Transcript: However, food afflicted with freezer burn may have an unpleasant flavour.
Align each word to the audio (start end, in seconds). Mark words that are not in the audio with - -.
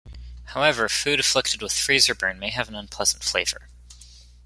However, 0.45 0.89
food 0.89 1.19
afflicted 1.19 1.61
with 1.61 1.73
freezer 1.77 2.15
burn 2.15 2.39
may 2.39 2.49
have 2.49 2.67
an 2.67 2.73
unpleasant 2.73 3.23
flavour. 3.23 3.69